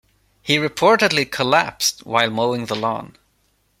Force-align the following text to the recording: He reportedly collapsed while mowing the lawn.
He 0.41 0.57
reportedly 0.57 1.29
collapsed 1.31 2.07
while 2.07 2.31
mowing 2.31 2.65
the 2.65 2.73
lawn. 2.73 3.15